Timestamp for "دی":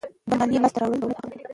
1.31-1.37